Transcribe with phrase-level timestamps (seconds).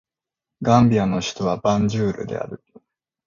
[0.63, 2.63] ガンビアの首都はバンジュールである